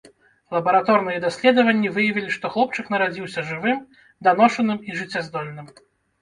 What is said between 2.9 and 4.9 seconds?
нарадзіўся жывым, даношаным